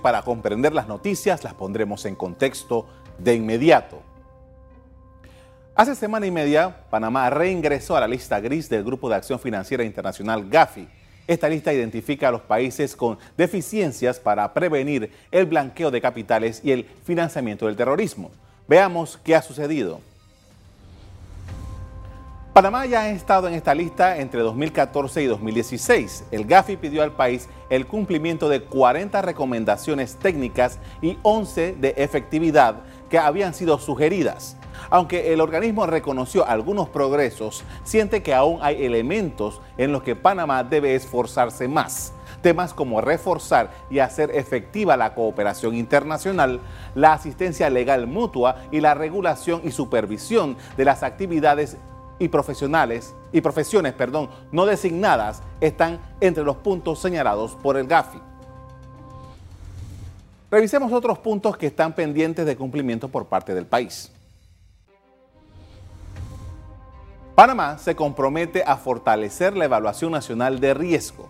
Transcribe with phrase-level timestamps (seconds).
[0.00, 2.86] Para comprender las noticias las pondremos en contexto
[3.18, 4.00] de inmediato.
[5.74, 9.82] Hace semana y media, Panamá reingresó a la lista gris del Grupo de Acción Financiera
[9.82, 10.88] Internacional GAFI.
[11.26, 16.70] Esta lista identifica a los países con deficiencias para prevenir el blanqueo de capitales y
[16.70, 18.30] el financiamiento del terrorismo.
[18.68, 20.00] Veamos qué ha sucedido.
[22.58, 26.24] Panamá ya ha estado en esta lista entre 2014 y 2016.
[26.32, 32.80] El GAFI pidió al país el cumplimiento de 40 recomendaciones técnicas y 11 de efectividad
[33.08, 34.56] que habían sido sugeridas.
[34.90, 40.64] Aunque el organismo reconoció algunos progresos, siente que aún hay elementos en los que Panamá
[40.64, 42.12] debe esforzarse más.
[42.42, 46.58] Temas como reforzar y hacer efectiva la cooperación internacional,
[46.96, 51.76] la asistencia legal mutua y la regulación y supervisión de las actividades
[52.18, 58.20] y profesionales y profesiones, perdón, no designadas están entre los puntos señalados por el GAFI.
[60.50, 64.10] Revisemos otros puntos que están pendientes de cumplimiento por parte del país.
[67.34, 71.28] Panamá se compromete a fortalecer la evaluación nacional de riesgo,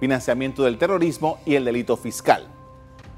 [0.00, 2.48] financiamiento del terrorismo y el delito fiscal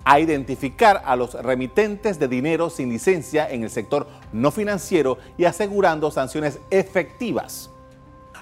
[0.05, 5.45] a identificar a los remitentes de dinero sin licencia en el sector no financiero y
[5.45, 7.71] asegurando sanciones efectivas.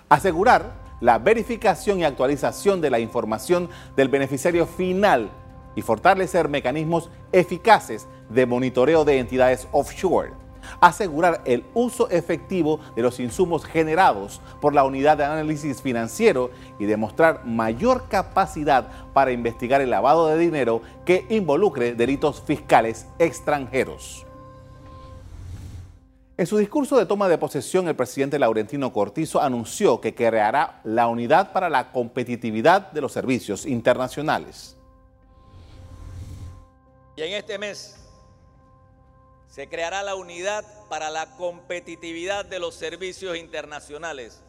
[0.09, 5.31] Asegurar la verificación y actualización de la información del beneficiario final
[5.77, 10.33] y fortalecer mecanismos eficaces de monitoreo de entidades offshore
[10.81, 16.87] asegurar el uso efectivo de los insumos generados por la unidad de análisis financiero y
[16.87, 24.25] demostrar mayor capacidad para investigar el lavado de dinero que involucre delitos fiscales extranjeros.
[26.37, 31.09] En su discurso de toma de posesión, el presidente Laurentino Cortizo anunció que creará la
[31.09, 34.77] Unidad para la Competitividad de los Servicios Internacionales.
[37.17, 38.08] Y en este mes
[39.51, 44.41] se creará la unidad para la competitividad de los servicios internacionales,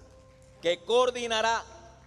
[0.61, 1.63] que coordinará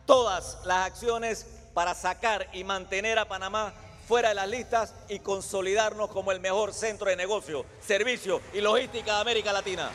[0.06, 3.72] todas las acciones para sacar y mantener a Panamá
[4.06, 9.14] fuera de las listas y consolidarnos como el mejor centro de negocio, servicio y logística
[9.14, 9.90] de América Latina.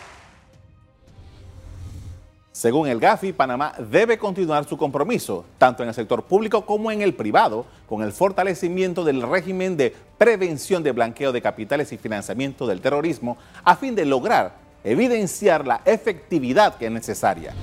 [2.58, 7.04] Según el GAFI, Panamá debe continuar su compromiso, tanto en el sector público como en
[7.04, 12.66] el privado, con el fortalecimiento del régimen de prevención de blanqueo de capitales y financiamiento
[12.66, 17.54] del terrorismo, a fin de lograr evidenciar la efectividad que es necesaria.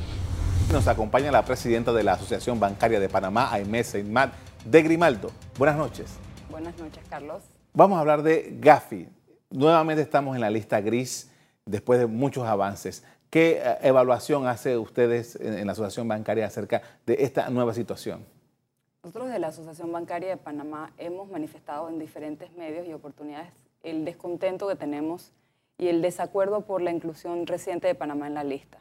[0.72, 4.32] Nos acompaña la presidenta de la Asociación Bancaria de Panamá, Aimé Seymat
[4.64, 5.32] de Grimaldo.
[5.58, 6.06] Buenas noches.
[6.48, 7.42] Buenas noches, Carlos.
[7.72, 9.08] Vamos a hablar de GAFI.
[9.50, 11.32] Nuevamente estamos en la lista gris
[11.66, 13.02] después de muchos avances.
[13.34, 18.24] ¿Qué eh, evaluación hace ustedes en la Asociación Bancaria acerca de esta nueva situación?
[19.02, 23.50] Nosotros de la Asociación Bancaria de Panamá hemos manifestado en diferentes medios y oportunidades
[23.82, 25.32] el descontento que tenemos
[25.78, 28.78] y el desacuerdo por la inclusión reciente de Panamá en la lista.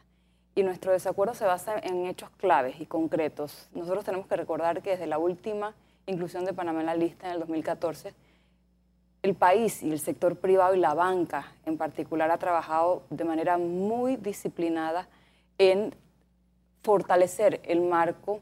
[0.54, 3.70] Y nuestro desacuerdo se basa en hechos claves y concretos.
[3.74, 5.74] Nosotros tenemos que recordar que desde la última
[6.06, 8.14] inclusión de Panamá en la lista en el 2014,
[9.24, 13.58] el país y el sector privado y la banca en particular ha trabajado de manera
[13.58, 15.08] muy disciplinada
[15.58, 15.96] en
[16.84, 18.42] fortalecer el marco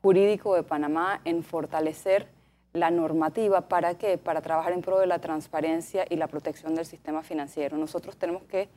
[0.00, 2.28] jurídico de Panamá, en fortalecer
[2.72, 3.68] la normativa.
[3.68, 4.16] ¿Para qué?
[4.16, 7.76] Para trabajar en pro de la transparencia y la protección del sistema financiero.
[7.76, 8.70] Nosotros tenemos que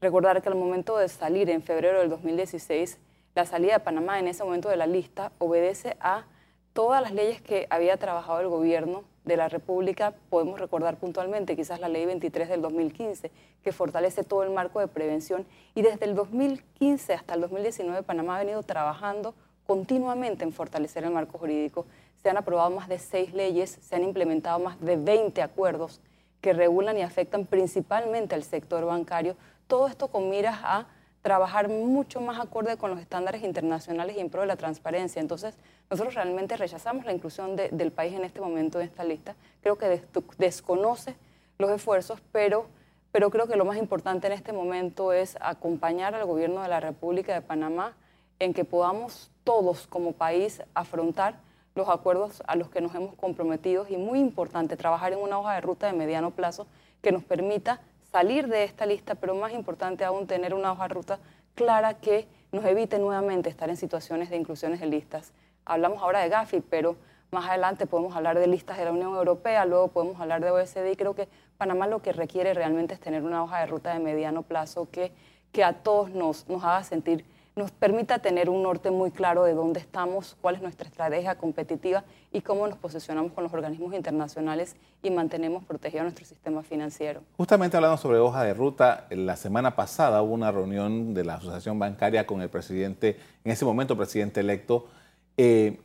[0.00, 2.98] recordar que al momento de salir en febrero del 2016,
[3.34, 6.24] la salida de Panamá en ese momento de la lista obedece a
[6.72, 11.80] todas las leyes que había trabajado el gobierno de la República, podemos recordar puntualmente quizás
[11.80, 13.30] la ley 23 del 2015,
[13.62, 15.46] que fortalece todo el marco de prevención.
[15.74, 19.34] Y desde el 2015 hasta el 2019 Panamá ha venido trabajando
[19.66, 21.86] continuamente en fortalecer el marco jurídico.
[22.22, 26.00] Se han aprobado más de seis leyes, se han implementado más de 20 acuerdos
[26.40, 29.36] que regulan y afectan principalmente al sector bancario.
[29.66, 30.86] Todo esto con miras a
[31.24, 35.22] trabajar mucho más acorde con los estándares internacionales y en pro de la transparencia.
[35.22, 35.54] Entonces,
[35.88, 39.34] nosotros realmente rechazamos la inclusión del país en este momento en esta lista.
[39.62, 40.02] Creo que
[40.36, 41.16] desconoce
[41.56, 42.66] los esfuerzos, pero,
[43.10, 46.80] pero creo que lo más importante en este momento es acompañar al gobierno de la
[46.80, 47.94] República de Panamá
[48.38, 51.36] en que podamos todos como país afrontar
[51.74, 55.54] los acuerdos a los que nos hemos comprometido y muy importante trabajar en una hoja
[55.54, 56.66] de ruta de mediano plazo
[57.00, 57.80] que nos permita
[58.14, 61.18] salir de esta lista, pero más importante aún, tener una hoja de ruta
[61.56, 65.32] clara que nos evite nuevamente estar en situaciones de inclusiones de listas.
[65.64, 66.94] Hablamos ahora de Gafi, pero
[67.32, 70.92] más adelante podemos hablar de listas de la Unión Europea, luego podemos hablar de OECD
[70.92, 71.26] y creo que
[71.58, 75.10] Panamá lo que requiere realmente es tener una hoja de ruta de mediano plazo que,
[75.50, 77.24] que a todos nos, nos haga sentir
[77.56, 82.02] nos permita tener un norte muy claro de dónde estamos, cuál es nuestra estrategia competitiva
[82.32, 87.20] y cómo nos posicionamos con los organismos internacionales y mantenemos protegido nuestro sistema financiero.
[87.36, 91.78] Justamente hablando sobre hoja de ruta, la semana pasada hubo una reunión de la Asociación
[91.78, 94.88] Bancaria con el presidente, en ese momento presidente electo,
[95.36, 95.78] eh,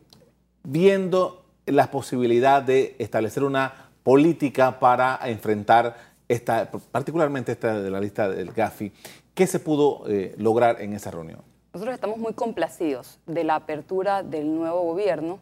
[0.63, 5.95] viendo la posibilidad de establecer una política para enfrentar
[6.27, 8.91] esta, particularmente esta de la lista del GAFI.
[9.35, 11.48] ¿Qué se pudo eh, lograr en esa reunión?
[11.71, 15.39] Nosotros estamos muy complacidos de la apertura del nuevo gobierno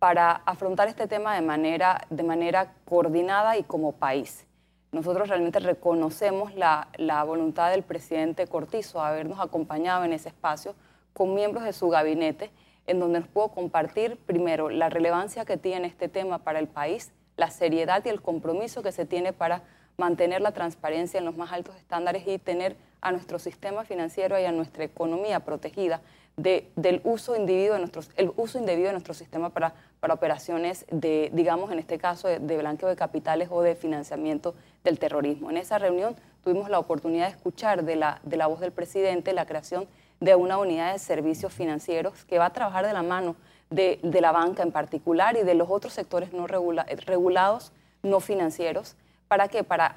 [0.00, 4.44] para afrontar este tema de manera, de manera coordinada y como país.
[4.90, 10.74] Nosotros realmente reconocemos la, la voluntad del presidente Cortizo de habernos acompañado en ese espacio
[11.12, 12.50] con miembros de su gabinete,
[12.88, 17.12] en donde nos puedo compartir primero la relevancia que tiene este tema para el país,
[17.36, 19.62] la seriedad y el compromiso que se tiene para
[19.96, 24.44] mantener la transparencia en los más altos estándares y tener a nuestro sistema financiero y
[24.44, 26.00] a nuestra economía protegida
[26.38, 30.86] de, del uso indebido de nuestros, el uso indebido de nuestro sistema para, para operaciones
[30.90, 34.54] de, digamos, en este caso, de, blanqueo de capitales o de financiamiento
[34.84, 35.50] del terrorismo.
[35.50, 39.32] En esa reunión tuvimos la oportunidad de escuchar de la, de la voz del presidente
[39.32, 39.86] la creación
[40.20, 43.36] de una unidad de servicios financieros que va a trabajar de la mano
[43.70, 47.72] de, de la banca en particular y de los otros sectores no regulados,
[48.02, 48.96] no financieros,
[49.28, 49.62] ¿Para qué?
[49.62, 49.94] Para,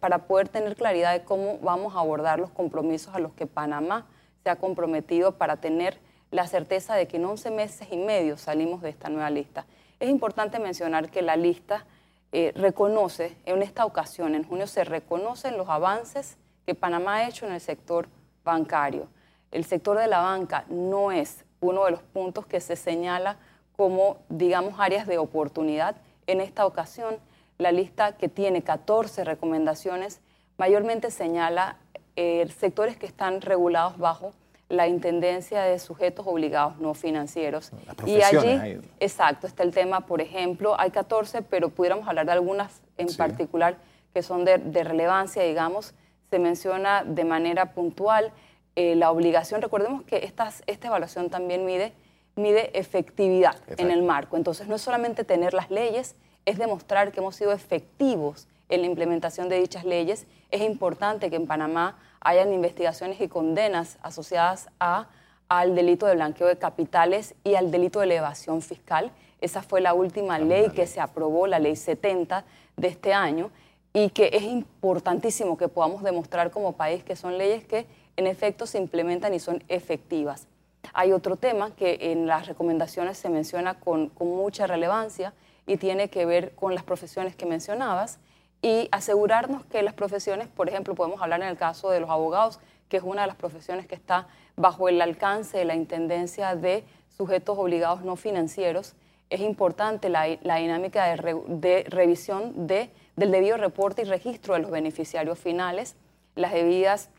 [0.00, 4.06] para poder tener claridad de cómo vamos a abordar los compromisos a los que Panamá
[4.44, 5.98] se ha comprometido para tener
[6.30, 9.66] la certeza de que en 11 meses y medio salimos de esta nueva lista.
[9.98, 11.84] Es importante mencionar que la lista
[12.30, 16.36] eh, reconoce, en esta ocasión, en junio, se reconocen los avances
[16.66, 18.08] que Panamá ha hecho en el sector
[18.44, 19.08] bancario.
[19.50, 23.38] El sector de la banca no es uno de los puntos que se señala
[23.76, 25.96] como, digamos, áreas de oportunidad.
[26.26, 27.16] En esta ocasión,
[27.58, 30.20] la lista que tiene 14 recomendaciones
[30.56, 31.76] mayormente señala
[32.16, 34.32] eh, sectores que están regulados bajo
[34.68, 37.72] la intendencia de sujetos obligados no financieros.
[38.04, 42.82] y allí, exacto, está el tema, por ejemplo, hay 14, pero pudiéramos hablar de algunas
[42.98, 43.76] en particular
[44.12, 45.94] que son de, relevancia, digamos,
[46.30, 48.30] se menciona de manera puntual
[48.76, 49.62] eh, la obligación.
[49.62, 51.94] Recordemos que esta evaluación también mide,
[52.36, 56.14] mide efectividad en el marco, entonces no es solamente tener las leyes,
[56.48, 60.26] es demostrar que hemos sido efectivos en la implementación de dichas leyes.
[60.50, 65.08] Es importante que en Panamá hayan investigaciones y condenas asociadas a,
[65.50, 69.12] al delito de blanqueo de capitales y al delito de elevación fiscal.
[69.42, 72.44] Esa fue la última ley que se aprobó, la ley 70
[72.78, 73.50] de este año,
[73.92, 77.86] y que es importantísimo que podamos demostrar como país que son leyes que
[78.16, 80.48] en efecto se implementan y son efectivas.
[80.94, 85.34] Hay otro tema que en las recomendaciones se menciona con, con mucha relevancia,
[85.68, 88.18] y tiene que ver con las profesiones que mencionabas
[88.62, 92.58] y asegurarnos que las profesiones, por ejemplo, podemos hablar en el caso de los abogados,
[92.88, 94.26] que es una de las profesiones que está
[94.56, 96.84] bajo el alcance de la intendencia de
[97.16, 98.94] sujetos obligados no financieros,
[99.30, 105.38] es importante la, dinámica de, revisión de, del debido reporte y registro de los beneficiarios
[105.38, 105.96] finales,
[106.34, 107.10] las debidas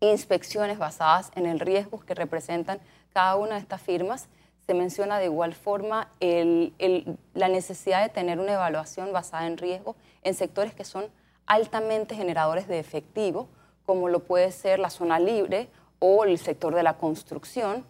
[0.00, 2.78] inspecciones basadas en el riesgo que representan
[3.14, 4.28] cada una de estas firmas
[4.70, 10.34] se menciona de igual forma la necesidad de tener una evaluación basada en riesgo en
[10.34, 11.06] sectores que son
[11.44, 13.48] altamente generadores de efectivo,
[13.84, 15.68] como lo puede ser la zona libre
[15.98, 17.84] o el sector de la construcción.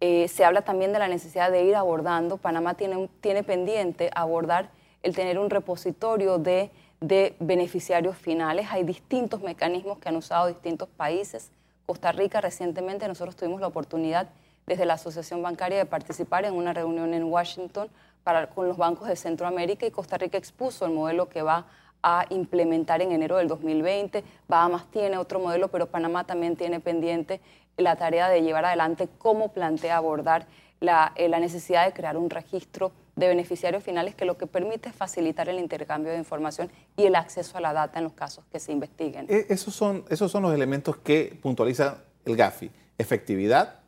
[0.00, 4.70] Eh, se habla también de la necesidad de ir abordando, Panamá tiene, tiene pendiente abordar
[5.02, 8.68] el tener un repositorio de, de beneficiarios finales.
[8.70, 11.50] Hay distintos mecanismos que han usado distintos países.
[11.86, 14.28] Costa Rica recientemente nosotros tuvimos la oportunidad
[14.66, 17.88] desde la Asociación Bancaria de participar en una reunión en Washington
[18.22, 21.66] para, con los bancos de Centroamérica y Costa Rica expuso el modelo que va
[22.02, 24.24] a implementar en enero del 2020.
[24.48, 27.40] Bahamas tiene otro modelo, pero Panamá también tiene pendiente
[27.76, 30.46] la tarea de llevar adelante cómo plantea abordar
[30.80, 34.88] la, eh, la, necesidad de crear un registro de beneficiarios finales que lo que permite
[34.88, 38.44] es facilitar el intercambio de información y el acceso a la data en los casos
[38.50, 39.26] que se investiguen.
[39.28, 42.70] E, esos son, esos son los elementos que puntualiza el GAFI.
[42.96, 43.79] Efectividad,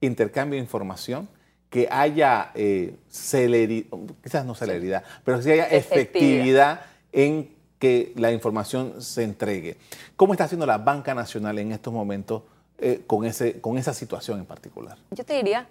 [0.00, 1.28] intercambio de información,
[1.68, 3.86] que haya eh, celeridad,
[4.22, 6.82] quizás no celeridad, pero que haya efectividad.
[7.12, 9.78] en que la información se entregue.
[10.14, 12.42] ¿Cómo está haciendo la Banca Nacional en estos momentos
[12.78, 14.98] eh, con, ese, con esa situación en particular?
[15.10, 15.66] Yo te diría,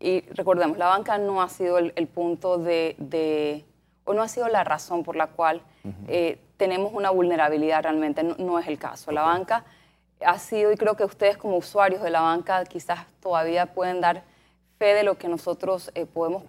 [0.00, 3.64] y recordemos, la banca no ha sido el, punto de,
[4.04, 5.60] o no ha sido la razón por la cual
[6.06, 9.10] eh, tenemos una vulnerabilidad realmente, no, es el caso.
[9.10, 9.64] La banca
[10.24, 14.24] ha sido, y creo que ustedes como usuarios de la banca quizás todavía pueden dar
[14.78, 16.44] fe de lo que nosotros eh, podemos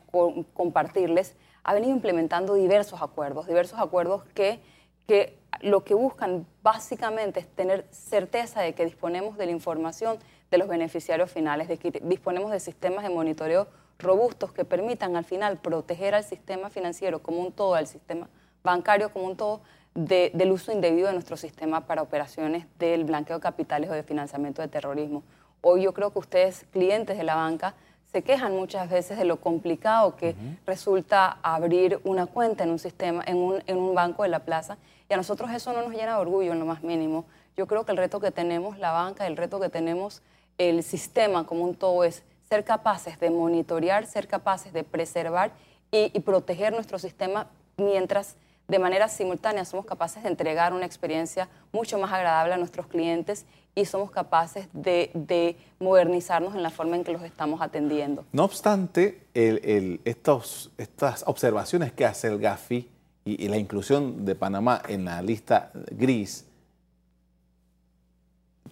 [0.54, 4.60] compartirles, ha venido implementando diversos acuerdos, diversos acuerdos que,
[5.08, 10.18] que lo que buscan básicamente es tener certeza de que disponemos de la información
[10.52, 15.26] de los beneficiarios finales, de que disponemos de sistemas de monitoreo robustos que permitan al
[15.26, 18.30] final proteger al sistema financiero como un todo, al sistema
[18.64, 19.62] bancario como un todo,
[20.06, 24.62] del uso indebido de nuestro sistema para operaciones del blanqueo de capitales o de financiamiento
[24.62, 25.24] de terrorismo.
[25.62, 27.74] Hoy yo creo que ustedes, clientes de la banca,
[28.10, 33.24] se quejan muchas veces de lo complicado que resulta abrir una cuenta en un sistema,
[33.28, 34.78] en un, en un banco de la plaza,
[35.10, 37.26] y a nosotros eso no nos llena de orgullo en lo más mínimo.
[37.58, 40.22] Yo creo que el reto que tenemos la banca, el reto que tenemos
[40.58, 45.52] el sistema como un todo es ser capaces de monitorear, ser capaces de preservar
[45.92, 48.38] y, y proteger nuestro sistema mientras
[48.70, 53.46] de manera simultánea somos capaces de entregar una experiencia mucho más agradable a nuestros clientes
[53.76, 58.26] y somos capaces de, modernizarnos en la forma en que los estamos atendiendo.
[58.32, 62.90] No obstante, estas observaciones que hace el GAFI
[63.26, 66.46] y, la inclusión de Panamá en la lista gris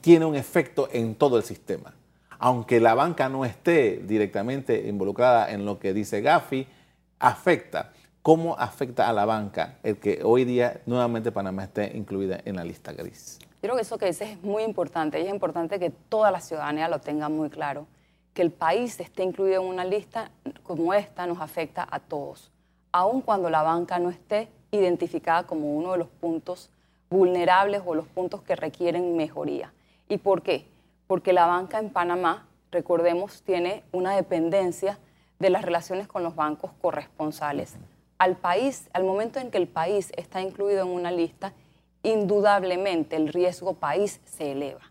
[0.01, 1.93] tiene un efecto en todo el sistema.
[2.39, 6.67] Aunque la banca no esté directamente involucrada en lo que dice Gafi,
[7.19, 7.93] afecta.
[8.27, 12.65] ¿Cómo afecta a la banca el que hoy día nuevamente Panamá esté incluida en la
[12.65, 13.39] lista gris?
[13.61, 16.89] Creo que eso que dices es muy importante y es importante que toda la ciudadanía
[16.89, 17.87] lo tenga muy claro.
[18.33, 20.29] Que el país esté incluido en una lista
[20.63, 22.51] como esta nos afecta a todos,
[22.91, 26.69] aun cuando la banca no esté identificada como uno de los puntos
[27.09, 29.71] vulnerables o los puntos que requieren mejoría.
[30.09, 30.67] ¿Y por qué?
[31.07, 34.99] Porque la banca en Panamá, recordemos, tiene una dependencia
[35.39, 37.77] de las relaciones con los bancos corresponsales
[38.17, 41.53] al país, al momento en que el país está incluido en una lista,
[42.03, 44.81] indudablemente el riesgo país se eleva.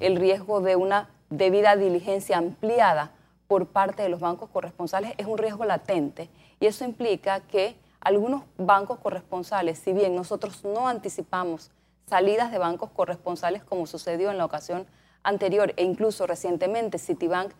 [0.00, 3.12] El riesgo de una debida diligencia ampliada
[3.46, 6.28] por parte de los bancos corresponsales es un riesgo latente
[6.60, 11.70] y eso implica que algunos bancos corresponsales, si bien nosotros no anticipamos
[12.06, 14.86] salidas de bancos corresponsales como sucedió en la ocasión
[15.22, 17.52] anterior e incluso recientemente Citibank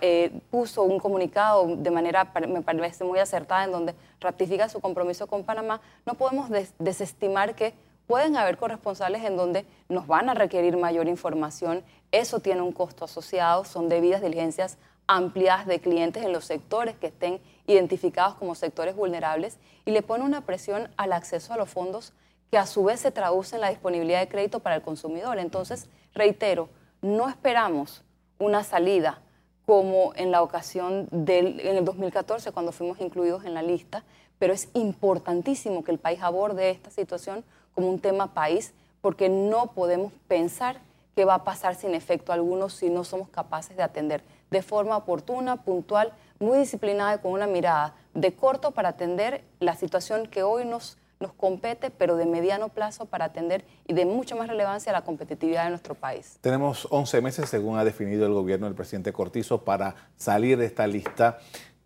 [0.00, 5.26] eh, puso un comunicado de manera, me parece muy acertada, en donde ratifica su compromiso
[5.26, 7.74] con Panamá, no podemos desestimar que
[8.06, 13.04] pueden haber corresponsales en donde nos van a requerir mayor información, eso tiene un costo
[13.04, 14.78] asociado, son debidas diligencias
[15.08, 20.24] ampliadas de clientes en los sectores que estén identificados como sectores vulnerables y le pone
[20.24, 22.12] una presión al acceso a los fondos
[22.50, 25.38] que a su vez se traduce en la disponibilidad de crédito para el consumidor.
[25.38, 26.68] Entonces, reitero,
[27.02, 28.04] no esperamos
[28.38, 29.20] una salida
[29.66, 34.04] como en la ocasión del en el 2014 cuando fuimos incluidos en la lista,
[34.38, 37.44] pero es importantísimo que el país aborde esta situación
[37.74, 40.80] como un tema país porque no podemos pensar
[41.14, 44.96] que va a pasar sin efecto alguno si no somos capaces de atender de forma
[44.96, 50.42] oportuna, puntual, muy disciplinada y con una mirada de corto para atender la situación que
[50.42, 54.90] hoy nos nos compete, pero de mediano plazo para atender y de mucha más relevancia
[54.90, 56.38] a la competitividad de nuestro país.
[56.40, 60.86] Tenemos 11 meses, según ha definido el gobierno del presidente Cortizo, para salir de esta
[60.86, 61.38] lista.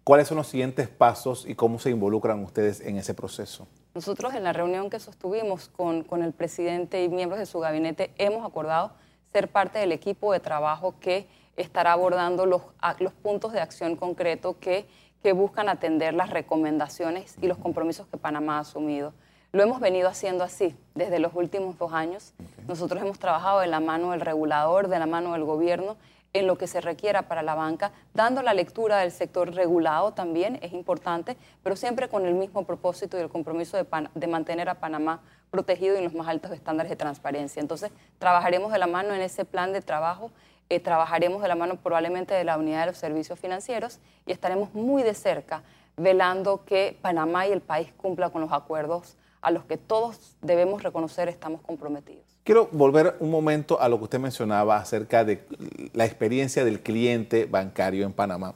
[0.03, 3.69] ¿Cuáles son los siguientes pasos y cómo se involucran ustedes en ese proceso?
[3.95, 8.13] Nosotros en la reunión que sostuvimos con, con el presidente y miembros de su gabinete
[8.19, 8.93] hemos acordado
[9.33, 12.63] ser parte del equipo de trabajo que estará abordando los,
[12.99, 14.87] los puntos de acción concreto que
[15.23, 19.13] que buscan atender las recomendaciones y los compromisos que Panamá ha asumido.
[19.53, 22.33] Lo hemos venido haciendo así desde los últimos dos años.
[22.69, 25.97] Nosotros hemos trabajado de la mano del regulador, de la mano del gobierno,
[26.33, 30.61] en lo que se requiera para la banca, dando la lectura del sector regulado también,
[30.63, 34.77] es importante, pero siempre con el mismo propósito y el compromiso de, de mantener a
[34.77, 35.21] Panamá
[35.51, 37.61] protegido en los más altos estándares de transparencia.
[37.61, 40.31] Entonces, trabajaremos de la mano en ese plan de trabajo
[40.73, 44.73] eh, trabajaremos de la mano probablemente de la unidad de los servicios financieros y estaremos
[44.73, 45.65] muy de cerca
[45.97, 50.85] velando que Panamá y el país cumpla con los acuerdos a los que todos debemos
[50.85, 52.23] reconocer estamos comprometidos.
[52.45, 55.45] Quiero volver un momento a lo que usted mencionaba acerca de
[55.93, 58.55] la experiencia del cliente bancario en Panamá.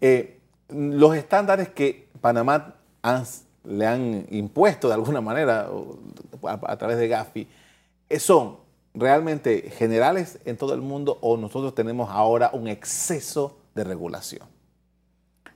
[0.00, 2.76] Eh, los estándares que Panamá
[3.64, 5.68] le han impuesto de alguna manera
[6.42, 7.48] a, través de Gafi
[8.08, 8.58] eh, son
[8.94, 14.48] realmente generales en todo el mundo o nosotros tenemos ahora un exceso de regulación?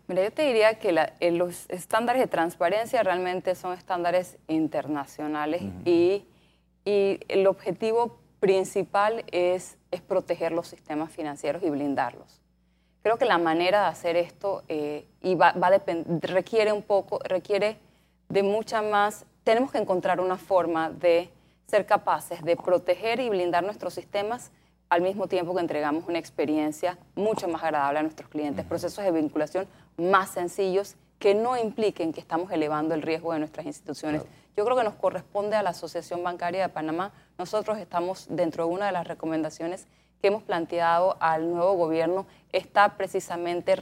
[0.07, 6.25] Mira, yo te diría que eh, los estándares de transparencia realmente son estándares internacionales y,
[6.87, 12.43] el objetivo principal es, es, proteger los sistemas financieros y blindarlos.
[13.03, 15.71] Creo que la manera de hacer esto eh, y va, va
[16.21, 17.79] requiere un poco, requiere
[18.29, 21.31] de mucha más, tenemos que encontrar una forma de
[21.67, 24.51] ser capaces de proteger y blindar nuestros sistemas
[24.89, 29.11] al mismo tiempo que entregamos una experiencia mucho más agradable a nuestros clientes, procesos de
[29.11, 29.67] vinculación
[29.97, 34.23] más sencillos que no impliquen que estamos elevando el riesgo de nuestras instituciones.
[34.57, 37.13] Yo creo que nos corresponde a la Asociación Bancaria de Panamá.
[37.39, 39.87] Nosotros estamos dentro de una de las recomendaciones
[40.21, 43.77] que hemos planteado al nuevo gobierno, está precisamente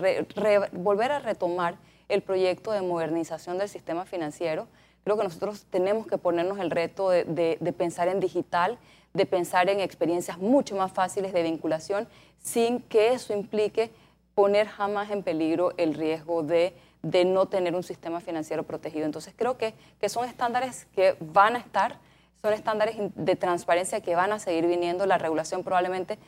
[0.73, 1.77] volver a retomar
[2.12, 4.69] el proyecto de modernización del sistema financiero.
[5.04, 8.78] Creo que nosotros tenemos que ponernos el reto de pensar en digital,
[9.14, 12.09] de pensar en experiencias mucho más fáciles de vinculación,
[12.40, 13.90] sin que eso implique
[14.35, 16.75] poner jamás en peligro el riesgo de,
[17.26, 19.04] no tener un sistema financiero protegido.
[19.04, 21.99] Entonces creo que, que son estándares que van a estar,
[22.40, 26.19] son estándares de transparencia que van a seguir viniendo, la regulación probablemente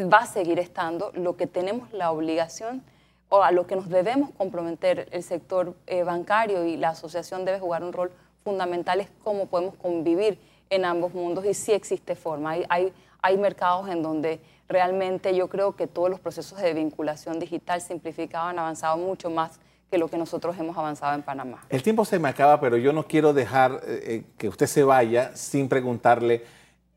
[0.00, 2.82] va a seguir estando, lo que tenemos la obligación
[3.28, 7.58] o a lo que nos debemos comprometer el sector eh, bancario y la asociación debe
[7.58, 8.12] jugar un rol
[8.46, 10.38] fundamental es cómo podemos convivir
[10.70, 12.52] en ambos mundos y sí existe forma.
[12.68, 17.80] Hay, hay, mercados en donde realmente yo creo que todos los procesos de vinculación digital
[17.80, 19.58] simplificados han avanzado mucho más
[19.90, 21.64] que lo que nosotros hemos avanzado en Panamá.
[21.68, 24.84] El tiempo se me acaba, pero yo no quiero dejar eh, eh, que usted se
[24.84, 26.44] vaya sin preguntarle.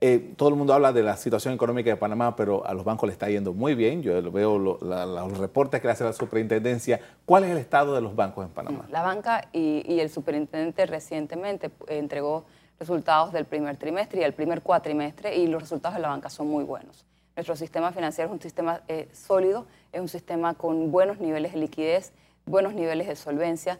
[0.01, 3.07] Eh, todo el mundo habla de la situación económica de Panamá, pero a los bancos
[3.07, 4.01] le está yendo muy bien.
[4.01, 7.01] Yo veo los reportes que hace la superintendencia.
[7.25, 8.85] ¿Cuál es el estado de los bancos en Panamá?
[8.89, 12.45] La banca y, el superintendente recientemente entregó
[12.79, 16.47] resultados del primer trimestre y el primer cuatrimestre y los resultados de la banca son
[16.47, 17.05] muy buenos.
[17.35, 21.59] Nuestro sistema financiero es un sistema eh, sólido, es un sistema con buenos niveles de
[21.59, 22.13] liquidez,
[22.45, 23.79] buenos niveles de solvencia.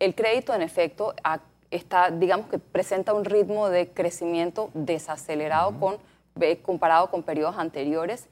[0.00, 1.14] El crédito, en efecto,
[1.70, 5.98] está, digamos que presenta un ritmo de crecimiento desacelerado con,
[6.62, 8.28] comparado con periodos anteriores,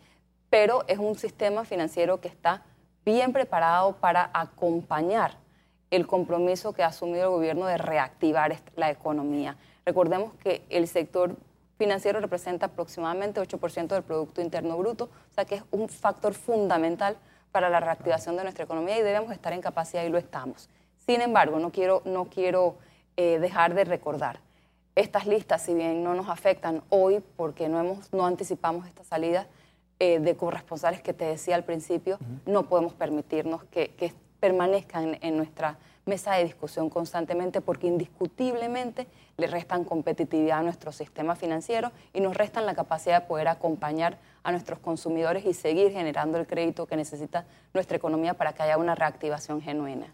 [0.50, 2.62] pero es un sistema financiero que está
[3.04, 5.36] bien preparado para acompañar
[5.90, 9.56] el compromiso que ha asumido el gobierno de reactivar la economía.
[9.86, 11.36] Recordemos que el sector
[11.78, 17.16] financiero representa aproximadamente 8% del Producto Interno Bruto, o sea que es un factor fundamental
[17.52, 20.68] para la reactivación de nuestra economía y debemos estar en capacidad y lo estamos.
[20.98, 22.76] Sin embargo, no quiero, no quiero
[23.20, 24.38] eh, dejar de recordar,
[24.94, 29.48] estas listas, si bien no nos afectan hoy porque no, hemos, no anticipamos esta salida
[29.98, 35.36] eh, de corresponsales que te decía al principio, no podemos permitirnos que, que permanezcan en
[35.36, 42.20] nuestra mesa de discusión constantemente porque indiscutiblemente le restan competitividad a nuestro sistema financiero y
[42.20, 46.86] nos restan la capacidad de poder acompañar a nuestros consumidores y seguir generando el crédito
[46.86, 50.06] que necesita nuestra economía para que haya una reactivación genuina.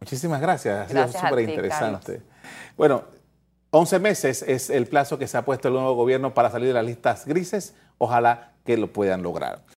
[0.00, 2.22] Muchísimas gracias, ha sido súper interesante.
[2.76, 3.04] Bueno,
[3.70, 6.74] 11 meses es el plazo que se ha puesto el nuevo gobierno para salir de
[6.74, 7.74] las listas grises.
[7.98, 9.66] Ojalá que lo puedan lograr.